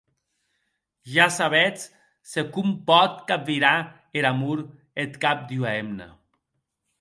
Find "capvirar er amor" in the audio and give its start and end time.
3.29-4.59